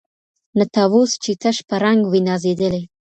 [0.57, 2.83] نه طاووس چي تش په رنګ وي نازېدلی